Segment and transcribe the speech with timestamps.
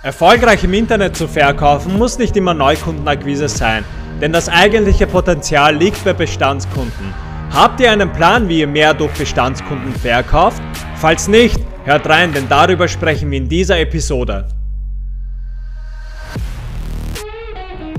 [0.00, 3.84] Erfolgreich im Internet zu verkaufen muss nicht immer Neukundenakquise sein,
[4.20, 7.12] denn das eigentliche Potenzial liegt bei Bestandskunden.
[7.52, 10.62] Habt ihr einen Plan, wie ihr mehr durch Bestandskunden verkauft?
[10.94, 14.46] Falls nicht, hört rein, denn darüber sprechen wir in dieser Episode.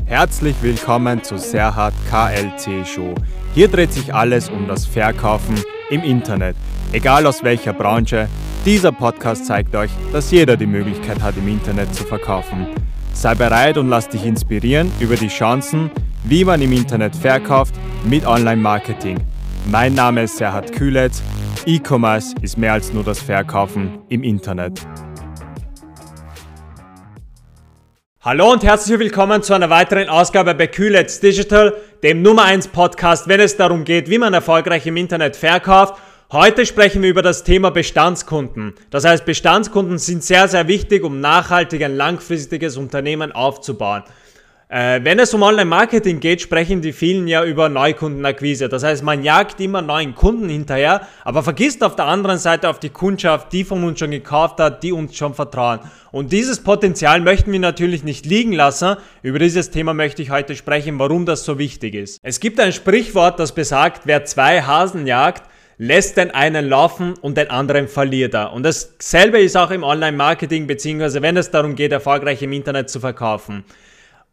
[0.06, 3.14] Herzlich willkommen zu Serhat KLC Show.
[3.54, 5.56] Hier dreht sich alles um das Verkaufen
[5.90, 6.56] im Internet,
[6.94, 8.30] egal aus welcher Branche,
[8.66, 12.68] dieser Podcast zeigt euch, dass jeder die Möglichkeit hat, im Internet zu verkaufen.
[13.14, 15.90] Sei bereit und lass dich inspirieren über die Chancen,
[16.26, 19.18] wie man im Internet verkauft mit Online-Marketing.
[19.72, 21.22] Mein Name ist Serhat Kühletz.
[21.66, 24.82] E-Commerce ist mehr als nur das Verkaufen im Internet.
[28.22, 33.30] Hallo und herzlich willkommen zu einer weiteren Ausgabe bei Kühletz Digital, dem Nummer 1 Podcast,
[33.30, 35.96] wenn es darum geht, wie man erfolgreich im Internet verkauft
[36.32, 38.76] Heute sprechen wir über das Thema Bestandskunden.
[38.92, 44.04] Das heißt, Bestandskunden sind sehr, sehr wichtig, um nachhaltig ein langfristiges Unternehmen aufzubauen.
[44.68, 48.70] Äh, wenn es um Online-Marketing geht, sprechen die vielen ja über Neukundenakquise.
[48.70, 52.80] Das heißt, man jagt immer neuen Kunden hinterher, aber vergisst auf der anderen Seite auf
[52.80, 55.80] die Kundschaft, die von uns schon gekauft hat, die uns schon vertrauen.
[56.12, 58.98] Und dieses Potenzial möchten wir natürlich nicht liegen lassen.
[59.24, 62.20] Über dieses Thema möchte ich heute sprechen, warum das so wichtig ist.
[62.22, 67.38] Es gibt ein Sprichwort, das besagt, wer zwei Hasen jagt, lässt den einen laufen und
[67.38, 68.52] den anderen verliert er.
[68.52, 73.00] Und dasselbe ist auch im Online-Marketing, beziehungsweise wenn es darum geht, erfolgreich im Internet zu
[73.00, 73.64] verkaufen.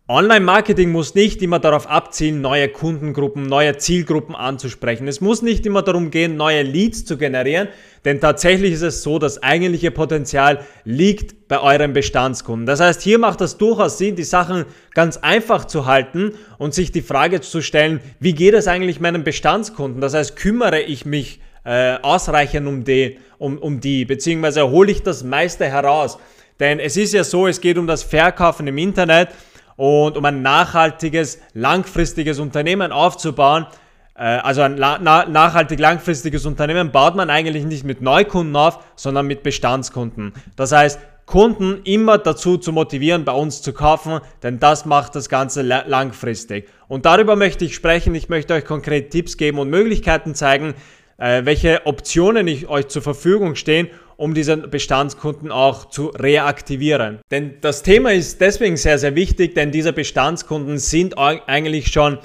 [0.09, 5.09] Online-Marketing muss nicht immer darauf abzielen, neue Kundengruppen, neue Zielgruppen anzusprechen.
[5.09, 7.67] Es muss nicht immer darum gehen, neue Leads zu generieren,
[8.05, 12.67] denn tatsächlich ist es so, das eigentliche Potenzial liegt bei euren Bestandskunden.
[12.67, 16.93] Das heißt, hier macht es durchaus Sinn, die Sachen ganz einfach zu halten und sich
[16.93, 20.01] die Frage zu stellen, wie geht es eigentlich meinen Bestandskunden?
[20.01, 25.03] Das heißt, kümmere ich mich äh, ausreichend um die, um, um die, beziehungsweise hole ich
[25.03, 26.17] das meiste heraus.
[26.61, 29.31] Denn es ist ja so, es geht um das Verkaufen im Internet
[29.77, 33.67] und um ein nachhaltiges, langfristiges Unternehmen aufzubauen,
[34.15, 39.43] äh, also ein nachhaltig langfristiges Unternehmen baut man eigentlich nicht mit Neukunden auf, sondern mit
[39.43, 40.33] Bestandskunden.
[40.57, 45.29] Das heißt, Kunden immer dazu zu motivieren, bei uns zu kaufen, denn das macht das
[45.29, 46.69] Ganze langfristig.
[46.87, 48.15] Und darüber möchte ich sprechen.
[48.15, 50.75] Ich möchte euch konkret Tipps geben und Möglichkeiten zeigen,
[51.19, 57.19] äh, welche Optionen ich euch zur Verfügung stehen, um diesen Bestandskunden auch zu reaktivieren.
[57.31, 62.19] Denn das Thema ist deswegen sehr, sehr wichtig, denn diese Bestandskunden sind eigentlich schon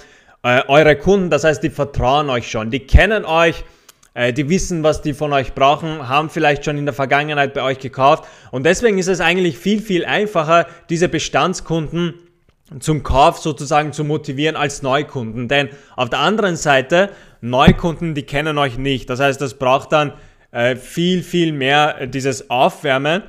[0.43, 3.63] äh, eure Kunden, das heißt, die vertrauen euch schon, die kennen euch,
[4.13, 7.63] äh, die wissen, was die von euch brauchen, haben vielleicht schon in der Vergangenheit bei
[7.63, 8.25] euch gekauft.
[8.51, 12.15] Und deswegen ist es eigentlich viel, viel einfacher, diese Bestandskunden
[12.79, 15.47] zum Kauf sozusagen zu motivieren als Neukunden.
[15.47, 17.09] Denn auf der anderen Seite,
[17.41, 19.09] Neukunden, die kennen euch nicht.
[19.09, 20.13] Das heißt, das braucht dann
[20.51, 23.23] äh, viel, viel mehr dieses Aufwärmen,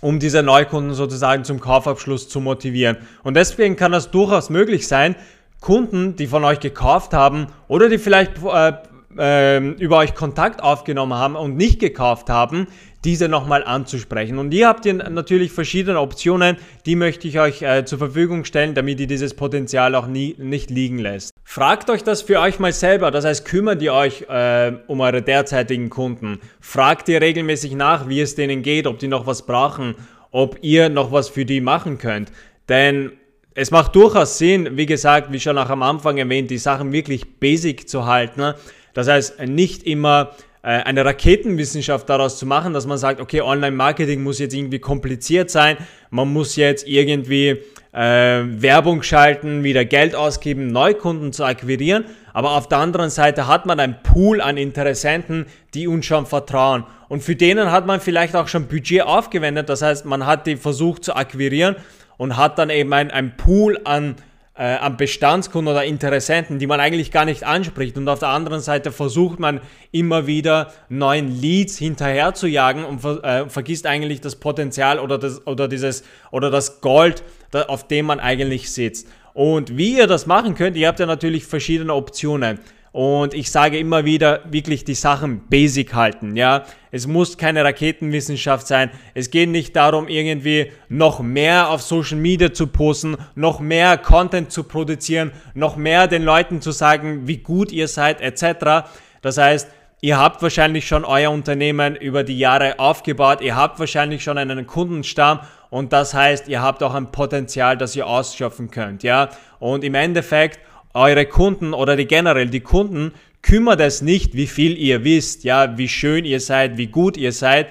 [0.00, 2.98] um diese Neukunden sozusagen zum Kaufabschluss zu motivieren.
[3.22, 5.16] Und deswegen kann das durchaus möglich sein,
[5.60, 8.72] Kunden, die von euch gekauft haben oder die vielleicht äh,
[9.18, 12.68] äh, über euch Kontakt aufgenommen haben und nicht gekauft haben,
[13.04, 14.38] diese nochmal anzusprechen.
[14.38, 18.74] Und hier habt ihr natürlich verschiedene Optionen, die möchte ich euch äh, zur Verfügung stellen,
[18.74, 21.32] damit ihr dieses Potenzial auch nie, nicht liegen lässt.
[21.44, 25.22] Fragt euch das für euch mal selber, das heißt kümmert ihr euch äh, um eure
[25.22, 26.40] derzeitigen Kunden.
[26.60, 29.94] Fragt ihr regelmäßig nach, wie es denen geht, ob die noch was brauchen,
[30.30, 32.32] ob ihr noch was für die machen könnt.
[32.68, 33.12] Denn
[33.54, 37.38] es macht durchaus Sinn, wie gesagt, wie schon auch am Anfang erwähnt, die Sachen wirklich
[37.38, 38.54] basic zu halten.
[38.94, 40.32] Das heißt, nicht immer
[40.62, 45.50] äh, eine Raketenwissenschaft daraus zu machen, dass man sagt, okay, Online-Marketing muss jetzt irgendwie kompliziert
[45.50, 45.76] sein,
[46.10, 47.60] man muss jetzt irgendwie
[47.92, 53.66] äh, Werbung schalten, wieder Geld ausgeben, Neukunden zu akquirieren, aber auf der anderen Seite hat
[53.66, 56.84] man einen Pool an Interessenten, die uns schon vertrauen.
[57.08, 60.56] Und für denen hat man vielleicht auch schon Budget aufgewendet, das heißt, man hat die
[60.56, 61.76] versucht zu akquirieren
[62.16, 64.16] und hat dann eben ein, ein Pool an
[64.56, 67.96] äh, an Bestandskunden oder Interessenten, die man eigentlich gar nicht anspricht.
[67.96, 69.60] Und auf der anderen Seite versucht man
[69.90, 75.18] immer wieder neuen Leads hinterher zu jagen und ver äh, vergisst eigentlich das Potenzial oder
[75.18, 79.08] das, oder dieses, oder das Gold, da, auf dem man eigentlich sitzt.
[79.32, 82.60] Und wie ihr das machen könnt, ihr habt ja natürlich verschiedene Optionen.
[82.94, 86.62] Und ich sage immer wieder, wirklich die Sachen basic halten, ja.
[86.92, 88.88] Es muss keine Raketenwissenschaft sein.
[89.14, 94.52] Es geht nicht darum, irgendwie noch mehr auf Social Media zu posten, noch mehr Content
[94.52, 98.86] zu produzieren, noch mehr den Leuten zu sagen, wie gut ihr seid, etc.
[99.22, 99.68] Das heißt,
[100.00, 104.66] Ihr habt wahrscheinlich schon euer Unternehmen über die Jahre aufgebaut, ihr habt wahrscheinlich schon einen
[104.66, 109.30] Kundenstamm und das heißt, ihr habt auch ein Potenzial, das ihr ausschöpfen könnt, ja?
[109.60, 110.60] Und im Endeffekt
[110.94, 113.12] eure Kunden oder die generell die Kunden
[113.42, 117.32] kümmert es nicht, wie viel ihr wisst, ja, wie schön ihr seid, wie gut ihr
[117.32, 117.68] seid.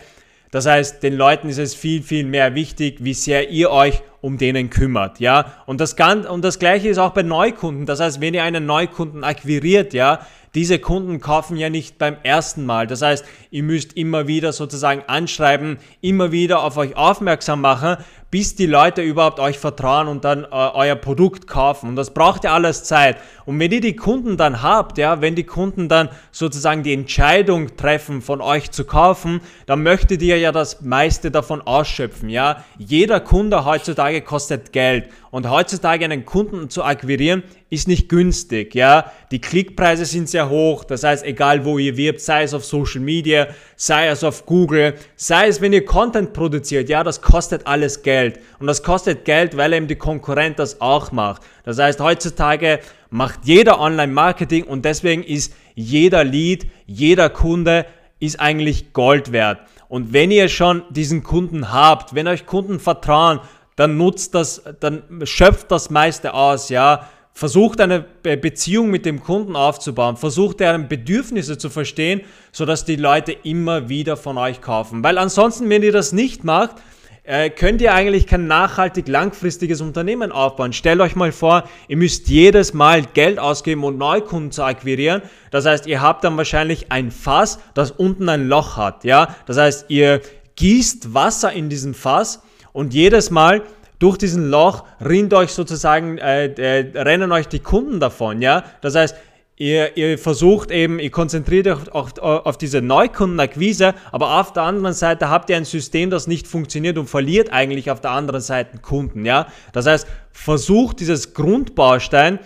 [0.51, 4.37] Das heißt, den Leuten ist es viel, viel mehr wichtig, wie sehr ihr euch um
[4.37, 5.51] denen kümmert, ja.
[5.65, 7.87] Und das, kann, und das Gleiche ist auch bei Neukunden.
[7.87, 10.19] Das heißt, wenn ihr einen Neukunden akquiriert, ja,
[10.53, 12.85] diese Kunden kaufen ja nicht beim ersten Mal.
[12.85, 17.97] Das heißt, ihr müsst immer wieder sozusagen anschreiben, immer wieder auf euch aufmerksam machen,
[18.33, 21.89] bis die Leute überhaupt euch vertrauen und dann äh, euer Produkt kaufen.
[21.89, 23.17] Und das braucht ja alles Zeit.
[23.45, 27.77] Und wenn ihr die Kunden dann habt, ja, wenn die Kunden dann sozusagen die Entscheidung
[27.77, 32.63] treffen, von euch zu kaufen, dann möchtet ihr ja das meiste davon ausschöpfen, ja.
[32.79, 35.09] Jeder Kunde heutzutage kostet Geld.
[35.29, 39.11] Und heutzutage einen Kunden zu akquirieren, ist nicht günstig, ja.
[39.31, 43.01] Die Klickpreise sind sehr hoch, das heißt, egal wo ihr wirbt, sei es auf Social
[43.01, 48.03] Media, sei es auf Google, sei es, wenn ihr Content produziert, ja, das kostet alles
[48.03, 48.22] Geld.
[48.59, 51.41] Und das kostet Geld, weil eben die Konkurrent das auch macht.
[51.63, 52.79] Das heißt, heutzutage
[53.09, 57.85] macht jeder Online-Marketing und deswegen ist jeder Lead, jeder Kunde
[58.19, 59.59] ist eigentlich Gold wert.
[59.89, 63.39] Und wenn ihr schon diesen Kunden habt, wenn euch Kunden vertrauen,
[63.75, 67.09] dann nutzt das, dann schöpft das meiste aus, ja.
[67.35, 72.21] Versucht eine Beziehung mit dem Kunden aufzubauen, versucht deren Bedürfnisse zu verstehen,
[72.51, 75.03] sodass die Leute immer wieder von euch kaufen.
[75.03, 76.75] Weil ansonsten, wenn ihr das nicht macht,
[77.23, 80.73] äh, könnt ihr eigentlich kein nachhaltig langfristiges Unternehmen aufbauen.
[80.73, 85.21] Stellt euch mal vor, ihr müsst jedes Mal Geld ausgeben, um Neukunden zu akquirieren.
[85.49, 89.05] Das heißt, ihr habt dann wahrscheinlich ein Fass, das unten ein Loch hat.
[89.05, 89.35] Ja?
[89.45, 90.21] Das heißt, ihr
[90.55, 92.43] gießt Wasser in diesem Fass
[92.73, 93.61] und jedes Mal
[93.99, 98.65] durch diesen Loch rinnt euch sozusagen, äh, äh, rennen euch die Kunden davon, ja.
[98.81, 99.15] Das heißt,
[99.57, 104.93] ihr, ihr versucht eben, ihr konzentriert euch auf, auf diese Neukundenakquise, aber auf der anderen
[104.93, 108.79] Seite habt ihr ein System, das nicht funktioniert und verliert eigentlich auf der anderen Seite
[108.79, 109.47] Kunden, ja.
[109.71, 112.39] Das heißt, versucht dieses Grundbaustein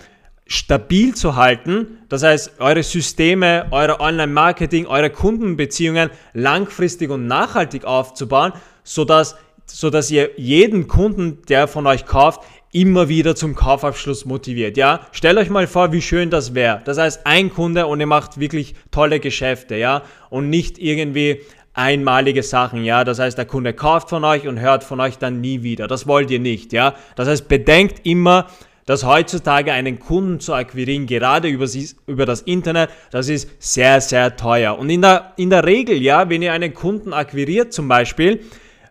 [0.47, 1.99] stabil zu halten.
[2.09, 8.53] Das heißt, eure Systeme, euer Online-Marketing, eure Kundenbeziehungen langfristig und nachhaltig aufzubauen,
[8.83, 9.35] sodass
[9.69, 12.41] so dass ihr jeden Kunden, der von euch kauft,
[12.81, 14.77] immer wieder zum Kaufabschluss motiviert.
[14.77, 16.81] Ja, stellt euch mal vor, wie schön das wäre.
[16.85, 21.41] Das heißt, ein Kunde und ihr macht wirklich tolle Geschäfte, ja, und nicht irgendwie
[21.73, 23.03] einmalige Sachen, ja.
[23.03, 25.87] Das heißt, der Kunde kauft von euch und hört von euch dann nie wieder.
[25.87, 26.93] Das wollt ihr nicht, ja.
[27.15, 28.47] Das heißt, bedenkt immer,
[28.85, 31.65] dass heutzutage einen Kunden zu akquirieren, gerade über,
[32.05, 34.77] über das Internet, das ist sehr, sehr teuer.
[34.77, 38.41] Und in der, in der Regel, ja, wenn ihr einen Kunden akquiriert zum Beispiel,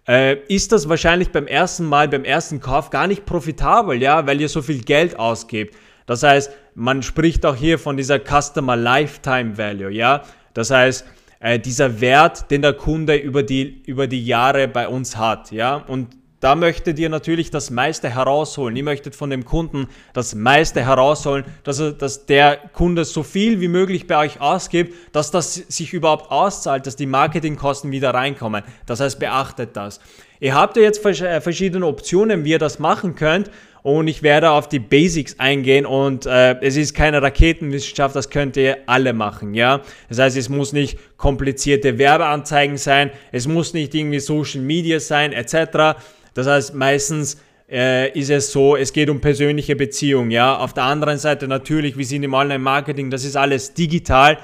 [0.09, 4.41] äh, ist das wahrscheinlich beim ersten Mal, beim ersten Kauf gar nicht profitabel, ja, weil
[4.41, 5.77] ihr so viel Geld ausgebt.
[6.07, 10.23] Das heißt, man spricht auch hier von dieser Customer Lifetime Value, ja.
[10.55, 11.05] Das heißt,
[11.41, 15.77] äh, dieser Wert, den der Kunde über die, über die Jahre bei uns hat, ja.
[15.77, 18.77] Und da möchtet ihr natürlich das meiste herausholen.
[18.77, 23.61] Ihr möchtet von dem Kunden das meiste herausholen, dass, er, dass der Kunde so viel
[23.61, 28.65] wie möglich bei euch ausgibt, dass das sich überhaupt auszahlt, dass die Marketingkosten wieder reinkommen.
[28.85, 30.01] Das heißt, beachtet das.
[30.39, 33.51] Ihr habt ja jetzt äh, verschiedene Optionen, wie ihr das machen könnt.
[33.83, 38.57] Und ich werde auf die Basics eingehen und äh, es ist keine Raketenwissenschaft, das könnt
[38.57, 39.81] ihr alle machen, ja.
[40.09, 45.33] Das heißt, es muss nicht komplizierte Werbeanzeigen sein, es muss nicht irgendwie Social Media sein,
[45.33, 46.01] etc.
[46.37, 47.39] Das heißt, meistens
[47.69, 50.31] äh, ist es so, es geht um persönliche Beziehungen.
[50.31, 50.59] Ja?
[50.59, 54.39] Auf der anderen Seite natürlich, wir sind im Online-Marketing, das ist alles digital,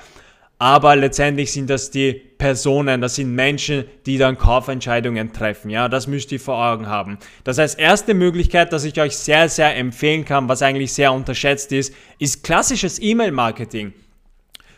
[0.58, 5.68] aber letztendlich sind das die Personen, das sind Menschen, die dann Kaufentscheidungen treffen.
[5.68, 7.18] Ja, das müsst ihr vor Augen haben.
[7.44, 11.72] Das heißt, erste Möglichkeit, dass ich euch sehr, sehr empfehlen kann, was eigentlich sehr unterschätzt
[11.72, 13.92] ist, ist klassisches E-Mail-Marketing.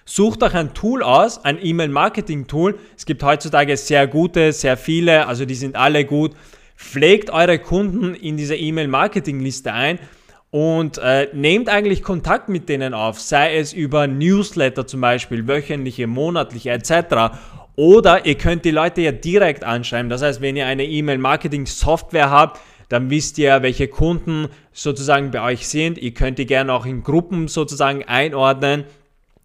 [0.04, 2.78] Sucht euch ein Tool aus, ein E-Mail-Marketing-Tool.
[2.96, 6.32] Es gibt heutzutage sehr gute, sehr viele, also die sind alle gut.
[6.76, 9.98] Pflegt eure Kunden in diese E-Mail-Marketing-Liste ein
[10.50, 16.06] und äh, nehmt eigentlich Kontakt mit denen auf, sei es über Newsletter zum Beispiel, wöchentliche,
[16.06, 17.36] monatliche etc.
[17.76, 20.08] Oder ihr könnt die Leute ja direkt anschreiben.
[20.08, 25.66] Das heißt, wenn ihr eine E-Mail-Marketing-Software habt, dann wisst ihr, welche Kunden sozusagen bei euch
[25.66, 25.98] sind.
[25.98, 28.84] Ihr könnt die gerne auch in Gruppen sozusagen einordnen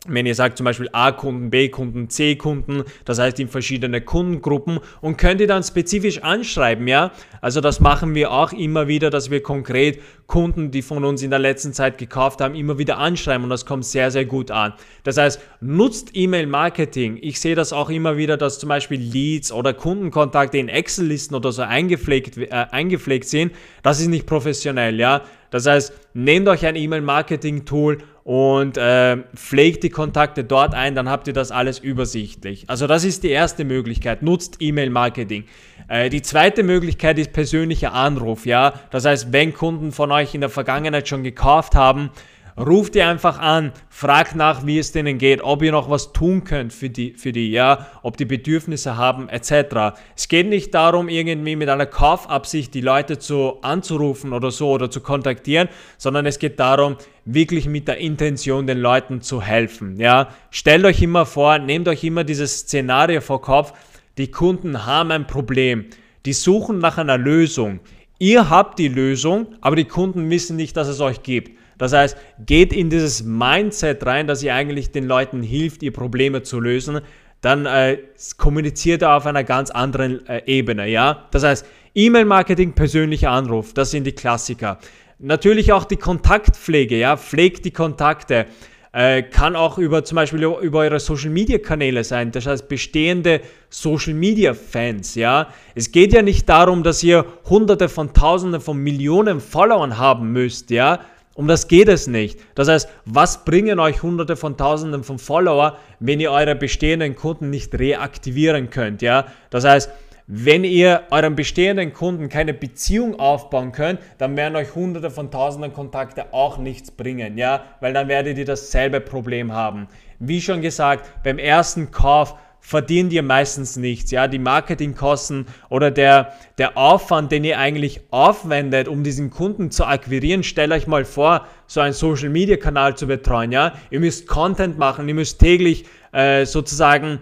[0.08, 5.42] wenn ihr sagt zum Beispiel A-Kunden, B-Kunden, C-Kunden, das heißt in verschiedene Kundengruppen und könnt
[5.42, 7.12] ihr dann spezifisch anschreiben, ja?
[7.42, 11.32] Also das machen wir auch immer wieder, dass wir konkret Kunden, die von uns in
[11.32, 14.74] der letzten Zeit gekauft haben, immer wieder anschreiben und das kommt sehr, sehr gut an.
[15.04, 17.18] Das heißt, nutzt E-Mail-Marketing.
[17.22, 21.52] Ich sehe das auch immer wieder, dass zum Beispiel Leads oder Kundenkontakte in Excel-Listen oder
[21.52, 23.52] so eingepflegt, äh, eingepflegt sind.
[23.84, 25.24] Das ist nicht professionell, ja?
[25.50, 27.98] Das heißt, nehmt euch ein E-Mail-Marketing-Tool
[28.30, 32.66] und äh, pflegt die Kontakte dort ein, dann habt ihr das alles übersichtlich.
[32.68, 35.46] Also das ist die erste Möglichkeit, nutzt E-Mail-Marketing.
[35.88, 38.74] Äh, die zweite Möglichkeit ist persönlicher Anruf, ja.
[38.92, 42.12] Das heißt, wenn Kunden von euch in der Vergangenheit schon gekauft haben,
[42.60, 46.44] ruft die einfach an, fragt nach, wie es denen geht, ob ihr noch was tun
[46.44, 49.98] könnt für die, für die, ja, ob die Bedürfnisse haben, etc.
[50.16, 54.92] Es geht nicht darum, irgendwie mit einer Kaufabsicht die Leute zu anzurufen oder so oder
[54.92, 60.30] zu kontaktieren, sondern es geht darum, wirklich mit der Intention den Leuten zu helfen, ja.
[60.52, 63.74] Stellt euch immer vor, nehmt euch immer dieses Szenario vor Kopf,
[64.18, 65.86] die Kunden haben ein Problem,
[66.26, 67.80] die suchen nach einer Lösung.
[68.18, 71.58] Ihr habt die Lösung, aber die Kunden wissen nicht, dass es euch gibt.
[71.80, 76.44] Das heißt, geht in dieses Mindset rein, dass ihr eigentlich den Leuten hilft, ihr Probleme
[76.44, 77.02] zu lösen.
[77.42, 77.98] Dann äh,
[78.38, 80.88] kommuniziert er auf einer ganz anderen äh, Ebene.
[80.88, 81.26] Ja?
[81.32, 84.78] Das heißt, E-Mail-Marketing, persönlicher Anruf, das sind die Klassiker.
[85.18, 88.46] Natürlich auch die Kontaktpflege, ja, pflegt die Kontakte.
[88.92, 93.42] Äh, kann auch über zum Beispiel über eure Social Media Kanäle sein, das heißt bestehende
[93.70, 95.50] Social Media Fans, ja.
[95.76, 100.72] Es geht ja nicht darum, dass ihr hunderte von tausenden von Millionen Followern haben müsst,
[100.72, 101.02] ja.
[101.40, 102.38] Um das geht es nicht.
[102.54, 107.50] Das heißt, was bringen euch hunderte von tausenden von Follower, wenn ihr eure bestehenden Kunden
[107.50, 109.26] nicht reaktivieren könnt, ja?
[109.50, 109.90] Das heißt,
[110.28, 115.72] wenn ihr euren bestehenden Kunden keine Beziehung aufbauen könnt, dann werden euch hunderte von tausenden
[115.72, 117.64] Kontakte auch nichts bringen, ja?
[117.80, 119.88] Weil dann werdet ihr dasselbe Problem haben.
[120.20, 122.36] Wie schon gesagt, beim ersten Kauf
[122.70, 124.12] verdient ihr meistens nichts.
[124.12, 129.86] Ja, die Marketingkosten oder der, der Aufwand, den ihr eigentlich aufwendet, um diesen Kunden zu
[129.86, 133.52] akquirieren, stellt euch mal vor, so einen Social Media Kanal zu betreuen.
[133.52, 137.18] Ja, ihr müsst Content machen, ihr müsst täglich äh, sozusagen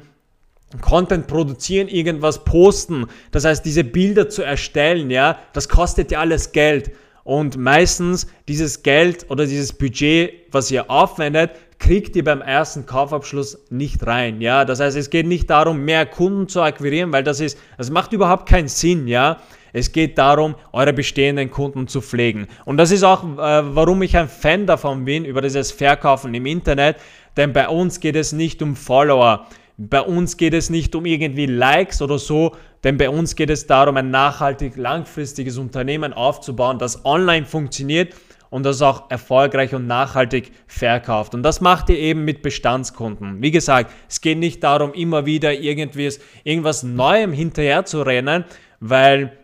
[0.82, 3.06] Content produzieren, irgendwas posten.
[3.32, 6.92] Das heißt, diese Bilder zu erstellen, ja, das kostet ja alles Geld.
[7.24, 13.60] Und meistens dieses Geld oder dieses Budget, was ihr aufwendet, kriegt ihr beim ersten Kaufabschluss
[13.70, 14.42] nicht rein.
[14.42, 17.90] Ja, das heißt, es geht nicht darum, mehr Kunden zu akquirieren, weil das ist, das
[17.90, 19.08] macht überhaupt keinen Sinn.
[19.08, 19.38] Ja,
[19.74, 22.48] es geht darum, eure bestehenden Kunden zu pflegen.
[22.66, 26.46] Und das ist auch, äh, warum ich ein Fan davon bin, über dieses Verkaufen im
[26.46, 26.98] Internet.
[27.36, 29.46] Denn bei uns geht es nicht um Follower.
[29.78, 33.68] Bei uns geht es nicht um irgendwie Likes oder so, denn bei uns geht es
[33.68, 38.16] darum, ein nachhaltig langfristiges Unternehmen aufzubauen, das online funktioniert
[38.50, 41.34] und das auch erfolgreich und nachhaltig verkauft.
[41.34, 43.42] Und das macht ihr eben mit Bestandskunden.
[43.42, 46.12] Wie gesagt, es geht nicht darum, immer wieder irgendwie
[46.44, 48.46] irgendwas Neuem hinterher zu rennen,
[48.80, 49.38] weil,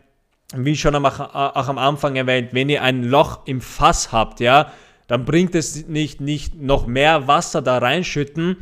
[0.56, 4.72] wie schon auch, am Anfang erwähnt, wenn ihr ein Loch im Fass habt, ja,
[5.08, 8.58] dann bringt es nicht, nicht noch mehr Wasser da reinschütten,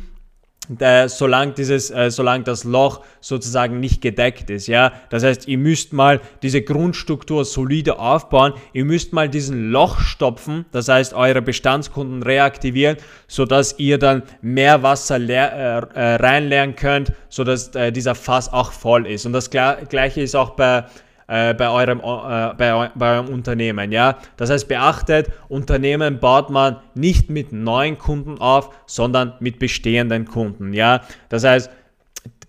[0.78, 4.68] äh, solange, dieses, äh, solange das Loch sozusagen nicht gedeckt ist.
[4.68, 4.92] Ja?
[5.10, 10.64] Das heißt, ihr müsst mal diese Grundstruktur solide aufbauen, ihr müsst mal diesen Loch stopfen,
[10.70, 17.12] das heißt, eure Bestandskunden reaktivieren, sodass ihr dann mehr Wasser leer, äh, äh reinleeren könnt,
[17.28, 19.26] sodass äh, dieser Fass auch voll ist.
[19.26, 20.84] Und das gleiche ist auch bei
[21.32, 23.90] äh, bei, eurem, äh, bei, bei eurem Unternehmen.
[23.90, 24.18] Ja?
[24.36, 30.74] Das heißt, beachtet, Unternehmen baut man nicht mit neuen Kunden auf, sondern mit bestehenden Kunden.
[30.74, 31.00] Ja?
[31.30, 31.70] Das heißt,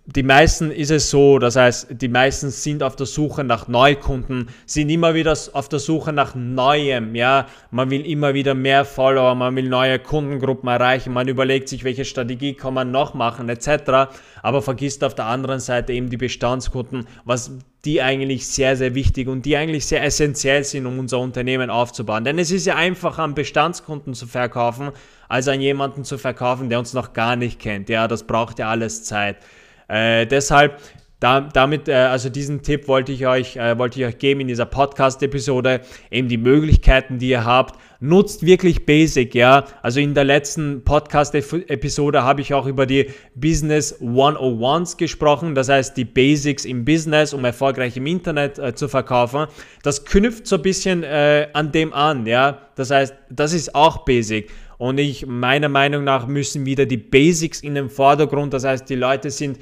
[0.05, 4.49] die meisten ist es so, das heißt, die meisten sind auf der Suche nach Neukunden,
[4.65, 7.47] sind immer wieder auf der Suche nach Neuem, ja.
[7.71, 12.03] Man will immer wieder mehr Follower, man will neue Kundengruppen erreichen, man überlegt sich, welche
[12.03, 14.13] Strategie kann man noch machen, etc.
[14.41, 17.51] Aber vergisst auf der anderen Seite eben die Bestandskunden, was
[17.85, 22.25] die eigentlich sehr, sehr wichtig und die eigentlich sehr essentiell sind, um unser Unternehmen aufzubauen.
[22.25, 24.91] Denn es ist ja einfacher, an Bestandskunden zu verkaufen,
[25.29, 27.87] als an jemanden zu verkaufen, der uns noch gar nicht kennt.
[27.87, 29.37] Ja, das braucht ja alles Zeit.
[29.87, 30.79] Äh, deshalb,
[31.23, 34.49] da, damit, äh, also diesen Tipp wollte ich euch, äh, wollte ich euch geben in
[34.49, 35.79] dieser Podcast-Episode,
[36.11, 37.79] eben die Möglichkeiten, die ihr habt.
[38.01, 39.63] Nutzt wirklich Basic, ja.
[39.81, 45.95] Also in der letzten Podcast-Episode habe ich auch über die Business 101s gesprochen, das heißt
[45.95, 49.45] die Basics im Business, um erfolgreich im Internet äh, zu verkaufen.
[49.81, 52.57] Das knüpft so ein bisschen äh, an dem an, ja.
[52.75, 54.49] Das heißt, das ist auch Basic.
[54.77, 58.53] Und ich, meiner Meinung nach, müssen wieder die Basics in den Vordergrund.
[58.53, 59.59] Das heißt, die Leute sind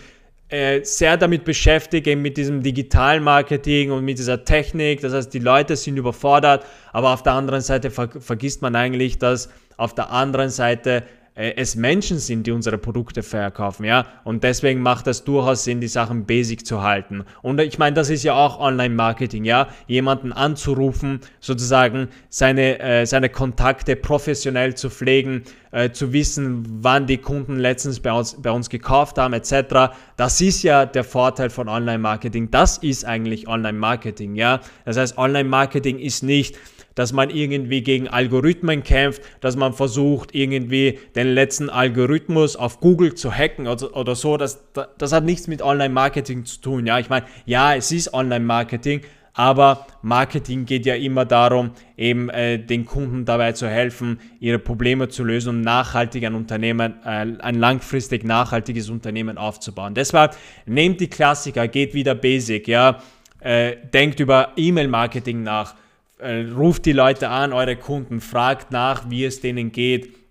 [0.52, 5.00] äh, sehr damit beschäftigt, eben mit diesem digitalen Marketing und mit dieser Technik.
[5.02, 9.18] Das heißt, die Leute sind überfordert, aber auf der anderen Seite ver vergisst man eigentlich,
[9.18, 14.06] dass auf der anderen Seite es Menschen sind, die unsere Produkte verkaufen, ja.
[14.26, 17.24] Und deswegen macht es durchaus Sinn, die Sachen basic zu halten.
[17.42, 19.70] Und ich meine, das ist ja auch Online-Marketing, ja.
[19.88, 27.18] Jemanden anzurufen, sozusagen seine, äh, seine Kontakte professionell zu pflegen, äh, zu wissen, wann die
[27.18, 29.94] Kunden letztens bei uns, bei uns gekauft haben, etc.
[30.18, 32.52] Das ist ja der Vorteil von Online-Marketing.
[32.52, 34.60] Das ist eigentlich Online-Marketing, ja.
[34.84, 36.58] Das heißt, Online-Marketing ist nicht,
[36.96, 43.14] dass man irgendwie gegen Algorithmen kämpft, dass man versucht, irgendwie den letzten Algorithmus auf Google
[43.16, 44.38] zu hacken oder, oder so.
[44.38, 44.64] Das,
[44.98, 46.86] das hat nichts mit Online-Marketing zu tun.
[46.86, 49.02] Ja, ich meine, ja, es ist Online-Marketing,
[49.34, 55.08] aber Marketing geht ja immer darum, eben äh, den Kunden dabei zu helfen, ihre Probleme
[55.08, 59.94] zu lösen und nachhaltig ein Unternehmen, äh, ein langfristig nachhaltiges Unternehmen aufzubauen.
[59.94, 63.00] Deshalb nehmt die Klassiker, geht wieder Basic, ja,
[63.40, 65.76] äh, denkt über E-Mail-Marketing nach,
[66.22, 70.22] äh, ruft die Leute an, eure Kunden, fragt nach, wie es denen geht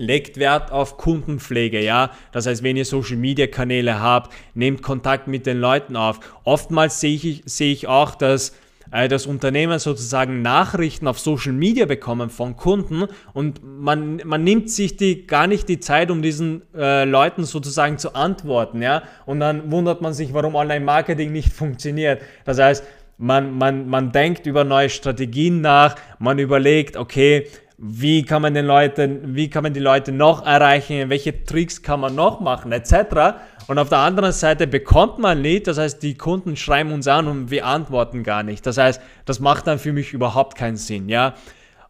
[0.00, 2.10] legt Wert auf Kundenpflege, ja.
[2.32, 6.20] Das heißt, wenn ihr Social Media Kanäle habt, nehmt Kontakt mit den Leuten auf.
[6.44, 8.56] Oftmals sehe ich, sehe ich auch, dass
[8.92, 13.04] äh, das Unternehmen sozusagen Nachrichten auf Social Media bekommen von Kunden
[13.34, 17.98] und man, man nimmt sich die, gar nicht die Zeit, um diesen äh, Leuten sozusagen
[17.98, 19.02] zu antworten, ja.
[19.26, 22.22] Und dann wundert man sich, warum Online-Marketing nicht funktioniert.
[22.44, 22.84] Das heißt,
[23.20, 27.46] man, man, man denkt über neue Strategien nach, man überlegt, okay,
[27.76, 32.00] wie kann man den Leuten, wie kann man die Leute noch erreichen, welche Tricks kann
[32.00, 33.40] man noch machen, etc.
[33.66, 37.28] Und auf der anderen Seite bekommt man Lied, das heißt, die Kunden schreiben uns an
[37.28, 38.66] und wir antworten gar nicht.
[38.66, 41.34] Das heißt, das macht dann für mich überhaupt keinen Sinn, ja.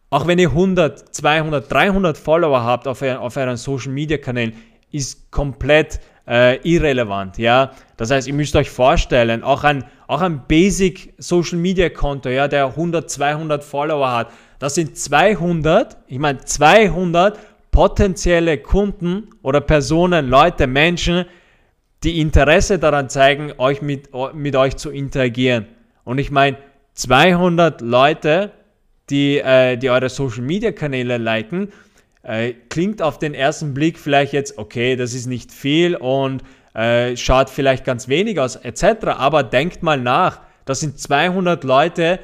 [0.09, 4.53] Auch wenn ihr 100, 200, 300 Follower habt auf, auf euren Social Media Kanälen,
[4.91, 7.71] ist komplett äh, irrelevant, ja.
[7.97, 12.47] Das heißt, ihr müsst euch vorstellen, auch ein, auch ein Basic Social Media Konto, ja,
[12.47, 17.39] der 100, 200 Follower hat, das sind 200, ich meine 200
[17.71, 21.25] potenzielle Kunden oder Personen, Leute, Menschen,
[22.03, 25.67] die Interesse daran zeigen, euch mit, mit euch zu interagieren.
[26.03, 26.57] Und ich meine
[26.95, 28.51] 200 Leute,
[29.09, 31.71] die, äh, die eure Social Media Kanäle liken,
[32.23, 37.17] äh, klingt auf den ersten Blick vielleicht jetzt, okay, das ist nicht viel und äh,
[37.17, 39.07] schaut vielleicht ganz wenig aus, etc.
[39.17, 42.19] Aber denkt mal nach, das sind 200 Leute,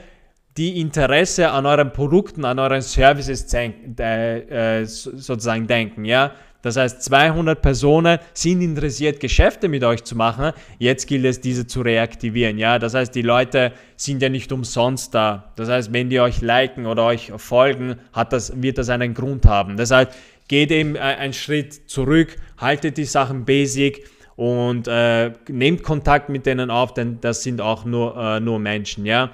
[0.57, 6.05] die Interesse an euren Produkten, an euren Services äh, sozusagen denken.
[6.05, 6.31] Ja?
[6.61, 10.51] Das heißt, 200 Personen sind interessiert, Geschäfte mit euch zu machen.
[10.79, 12.57] Jetzt gilt es, diese zu reaktivieren.
[12.57, 12.79] Ja?
[12.79, 15.51] Das heißt, die Leute sind ja nicht umsonst da.
[15.55, 19.45] Das heißt, wenn die euch liken oder euch folgen, hat das, wird das einen Grund
[19.45, 19.77] haben.
[19.77, 20.13] Deshalb
[20.47, 26.45] geht eben äh, einen Schritt zurück, haltet die Sachen basic und äh, nehmt Kontakt mit
[26.45, 29.05] denen auf, denn das sind auch nur, äh, nur Menschen.
[29.05, 29.31] Ja?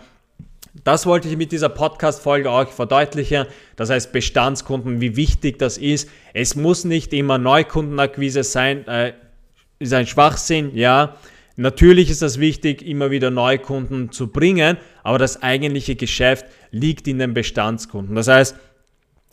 [0.83, 3.45] Das wollte ich mit dieser Podcast-Folge euch verdeutlichen.
[3.77, 6.09] Das heißt, Bestandskunden, wie wichtig das ist.
[6.33, 8.85] Es muss nicht immer Neukundenakquise sein.
[8.87, 9.13] Äh,
[9.79, 11.15] ist ein Schwachsinn, ja.
[11.55, 17.19] Natürlich ist es wichtig, immer wieder Neukunden zu bringen, aber das eigentliche Geschäft liegt in
[17.19, 18.15] den Bestandskunden.
[18.15, 18.55] Das heißt,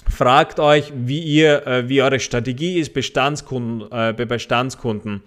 [0.09, 5.23] fragt euch, wie ihr, äh, wie eure Strategie ist, Bestandskunden, äh, bei Bestandskunden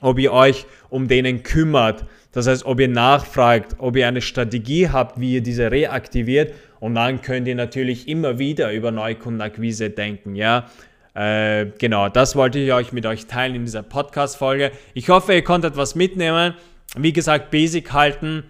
[0.00, 2.04] ob ihr euch um denen kümmert.
[2.32, 6.94] Das heißt, ob ihr nachfragt, ob ihr eine Strategie habt, wie ihr diese reaktiviert und
[6.94, 10.66] dann könnt ihr natürlich immer wieder über Neukundenakquise denken, ja.
[11.14, 14.70] Äh, genau, das wollte ich euch mit euch teilen in dieser Podcast-Folge.
[14.94, 16.54] Ich hoffe, ihr konntet was mitnehmen.
[16.96, 18.44] Wie gesagt, Basic halten.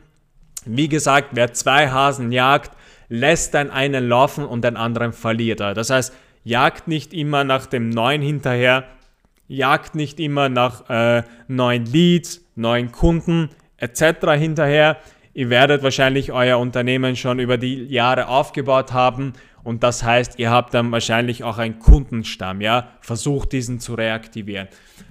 [0.67, 2.73] Wie gesagt, wer zwei Hasen jagt,
[3.09, 5.73] lässt dann einen laufen und den anderen verliert er.
[5.73, 6.15] Das heißt,
[6.45, 8.85] jagt nicht immer nach dem Neuen hinterher,
[9.49, 13.49] jagt nicht immer nach äh, neuen Leads, neuen Kunden
[13.81, 14.33] etc.
[14.39, 14.99] hinterher.
[15.35, 20.51] Ihr werdet wahrscheinlich euer Unternehmen schon über die Jahre aufgebaut haben und das heißt, ihr
[20.51, 22.89] habt dann wahrscheinlich auch einen Kundenstamm, ja?
[23.01, 24.69] Versucht diesen zu reaktivieren.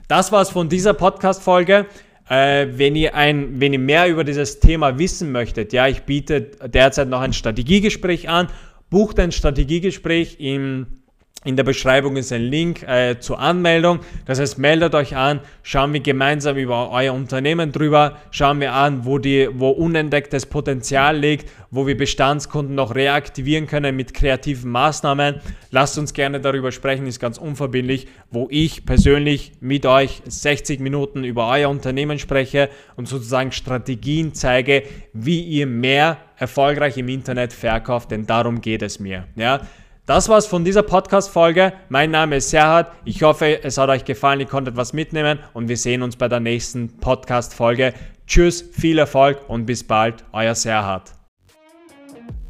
[0.07, 1.85] Das war's von dieser Podcast-Folge.
[2.29, 7.09] Äh, wenn, ihr wenn ihr mehr über dieses Thema wissen möchtet, ja, ich biete derzeit
[7.09, 8.47] noch ein Strategiegespräch an.
[8.89, 10.98] Bucht ein Strategiegespräch im
[11.45, 13.99] in der Beschreibung ist ein Link äh, zur Anmeldung.
[14.25, 19.05] Das heißt, meldet euch an, schauen wir gemeinsam über euer Unternehmen drüber, schauen wir an,
[19.05, 25.39] wo, die, wo unentdecktes Potenzial liegt, wo wir Bestandskunden noch reaktivieren können mit kreativen Maßnahmen.
[25.71, 31.23] Lasst uns gerne darüber sprechen, ist ganz unverbindlich, wo ich persönlich mit euch 60 Minuten
[31.23, 38.11] über euer Unternehmen spreche und sozusagen Strategien zeige, wie ihr mehr erfolgreich im Internet verkauft,
[38.11, 39.25] denn darum geht es mir.
[39.35, 39.61] Ja?
[40.09, 41.71] Das war's von dieser Podcast-Folge.
[41.89, 42.91] Mein Name ist Serhat.
[43.05, 46.27] Ich hoffe, es hat euch gefallen, ihr konntet was mitnehmen und wir sehen uns bei
[46.27, 47.93] der nächsten Podcast-Folge.
[48.25, 51.13] Tschüss, viel Erfolg und bis bald, euer Serhat.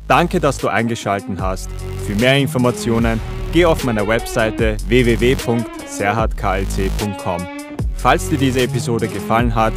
[0.08, 1.70] Danke, dass du eingeschaltet hast.
[2.08, 3.20] Für mehr Informationen
[3.52, 7.48] geh auf meine Webseite www.serhatklc.com.
[7.96, 9.74] Falls dir diese Episode gefallen hat,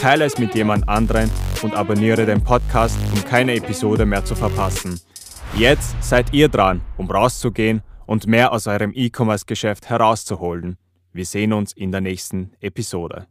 [0.00, 4.98] teile es mit jemand anderen und abonniere den Podcast, um keine Episode mehr zu verpassen.
[5.54, 10.76] Jetzt seid ihr dran, um rauszugehen und mehr aus eurem E-Commerce-Geschäft herauszuholen.
[11.12, 13.26] Wir sehen uns in der nächsten Episode.